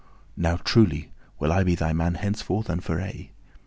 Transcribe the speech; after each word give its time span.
Now 0.35 0.57
truly 0.57 1.11
will 1.37 1.51
I 1.53 1.63
be 1.63 1.75
thy 1.75 1.93
man 1.93 2.15
henceforth 2.15 2.71
and 2.71 2.83
for 2.83 2.99
aye. 2.99 3.29